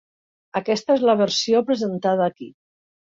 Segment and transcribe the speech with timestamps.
[0.59, 2.49] Aquesta és la versió presentada aquí.